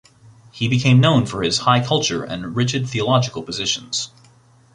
[0.51, 4.09] He became known for his high culture and rigid theological positions.